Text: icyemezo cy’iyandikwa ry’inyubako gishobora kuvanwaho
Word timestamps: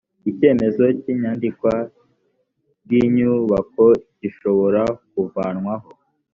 icyemezo 0.31 0.83
cy’iyandikwa 1.01 1.73
ry’inyubako 2.83 3.85
gishobora 4.21 4.81
kuvanwaho 5.11 5.89